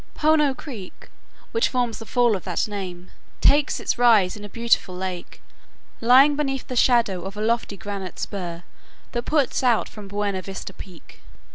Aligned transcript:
Pohono 0.15 0.55
Creek, 0.57 1.11
which 1.51 1.67
forms 1.69 1.99
the 1.99 2.07
fall 2.07 2.35
of 2.35 2.43
that 2.43 2.67
name, 2.67 3.11
takes 3.39 3.79
its 3.79 3.99
rise 3.99 4.35
in 4.35 4.43
a 4.43 4.49
beautiful 4.49 4.95
lake, 4.95 5.43
lying 6.01 6.35
beneath 6.35 6.65
the 6.67 6.75
shadow 6.75 7.21
of 7.21 7.37
a 7.37 7.39
lofty 7.41 7.77
granite 7.77 8.17
spur 8.17 8.63
that 9.11 9.25
puts 9.25 9.61
out 9.61 9.87
from 9.87 10.07
Buena 10.07 10.41
Vista 10.41 10.73
peak. 10.73 11.21